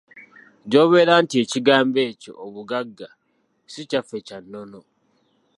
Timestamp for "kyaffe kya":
3.89-4.37